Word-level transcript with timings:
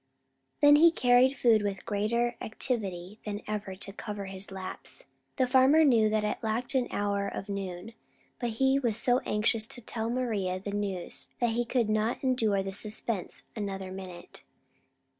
Then 0.63 0.77
he 0.77 0.89
carried 0.89 1.37
food 1.37 1.61
with 1.61 1.85
greater 1.85 2.35
activity 2.41 3.19
than 3.23 3.43
ever 3.45 3.75
to 3.75 3.93
cover 3.93 4.25
his 4.25 4.49
lapse. 4.51 5.03
The 5.35 5.45
farmer 5.45 5.83
knew 5.85 6.09
that 6.09 6.23
it 6.23 6.39
lacked 6.41 6.73
an 6.73 6.87
hour 6.89 7.27
of 7.27 7.49
noon, 7.49 7.93
but 8.39 8.49
he 8.57 8.79
was 8.79 8.97
so 8.97 9.19
anxious 9.27 9.67
to 9.67 9.79
tell 9.79 10.09
Maria 10.09 10.59
the 10.59 10.71
news 10.71 11.29
that 11.39 11.51
he 11.51 11.65
could 11.65 11.87
not 11.87 12.23
endure 12.23 12.63
the 12.63 12.73
suspense 12.73 13.43
another 13.55 13.91
minute. 13.91 14.41